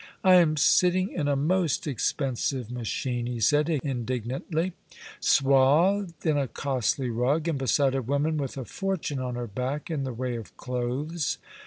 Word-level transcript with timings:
"I 0.23 0.33
am 0.37 0.57
sitting 0.57 1.11
in 1.11 1.27
a 1.27 1.35
most 1.35 1.85
expensive 1.85 2.71
machine," 2.71 3.27
he 3.27 3.39
said, 3.39 3.69
indignantly, 3.69 4.73
"swathed 5.19 6.25
in 6.25 6.39
a 6.39 6.47
costly 6.47 7.11
rug, 7.11 7.47
and 7.47 7.59
beside 7.59 7.93
a 7.93 8.01
woman 8.01 8.37
with 8.37 8.57
a 8.57 8.65
fortune 8.65 9.19
on 9.19 9.35
her 9.35 9.45
back 9.45 9.91
in 9.91 10.03
the 10.03 10.11
way 10.11 10.37
of 10.37 10.57
clothes." 10.57 11.37